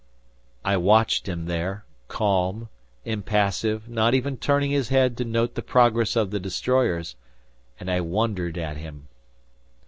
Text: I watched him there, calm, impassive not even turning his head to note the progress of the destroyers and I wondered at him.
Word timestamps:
I 0.65 0.77
watched 0.77 1.29
him 1.29 1.45
there, 1.45 1.85
calm, 2.07 2.69
impassive 3.05 3.87
not 3.87 4.15
even 4.15 4.35
turning 4.35 4.71
his 4.71 4.89
head 4.89 5.15
to 5.17 5.23
note 5.25 5.53
the 5.53 5.61
progress 5.61 6.15
of 6.15 6.31
the 6.31 6.39
destroyers 6.39 7.15
and 7.79 7.87
I 7.87 8.01
wondered 8.01 8.57
at 8.57 8.77
him. 8.77 9.09